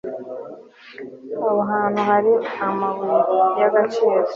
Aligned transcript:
aho 1.47 1.59
hantu 1.69 1.99
hari 2.09 2.33
amabuye 2.67 3.15
y'agaciro 3.59 4.19